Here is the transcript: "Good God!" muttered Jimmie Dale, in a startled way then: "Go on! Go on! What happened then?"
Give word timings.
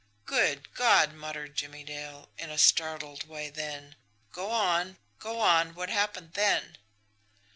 "Good 0.25 0.73
God!" 0.73 1.13
muttered 1.13 1.55
Jimmie 1.55 1.83
Dale, 1.83 2.27
in 2.39 2.49
a 2.49 2.57
startled 2.57 3.27
way 3.29 3.51
then: 3.51 3.95
"Go 4.31 4.49
on! 4.49 4.97
Go 5.19 5.39
on! 5.39 5.75
What 5.75 5.89
happened 5.91 6.33
then?" 6.33 6.79